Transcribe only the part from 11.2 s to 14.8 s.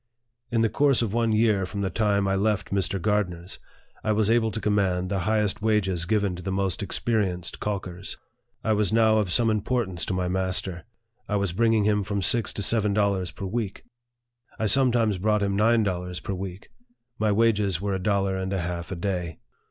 I was bringing him from six to seven dollars per week. I